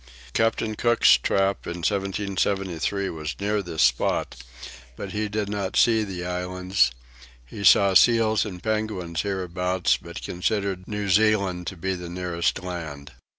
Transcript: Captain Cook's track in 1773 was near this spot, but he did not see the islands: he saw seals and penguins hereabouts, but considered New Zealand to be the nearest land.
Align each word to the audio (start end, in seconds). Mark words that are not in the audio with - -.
Captain 0.33 0.73
Cook's 0.73 1.15
track 1.17 1.57
in 1.65 1.83
1773 1.85 3.11
was 3.11 3.35
near 3.39 3.61
this 3.61 3.83
spot, 3.83 4.35
but 4.95 5.11
he 5.11 5.29
did 5.29 5.47
not 5.47 5.77
see 5.77 6.03
the 6.03 6.25
islands: 6.25 6.89
he 7.45 7.63
saw 7.63 7.93
seals 7.93 8.43
and 8.43 8.63
penguins 8.63 9.21
hereabouts, 9.21 9.97
but 9.97 10.23
considered 10.23 10.87
New 10.87 11.07
Zealand 11.07 11.67
to 11.67 11.77
be 11.77 11.93
the 11.93 12.09
nearest 12.09 12.63
land. 12.63 13.11